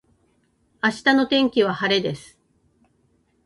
[0.83, 2.35] 明日の天気は晴れです